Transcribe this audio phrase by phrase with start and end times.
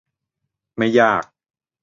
[0.77, 1.23] ไม่ยาก